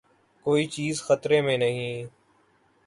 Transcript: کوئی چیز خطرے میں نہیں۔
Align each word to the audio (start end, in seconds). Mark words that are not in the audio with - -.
کوئی 0.45 0.65
چیز 0.65 1.01
خطرے 1.03 1.41
میں 1.41 1.57
نہیں۔ 1.57 2.05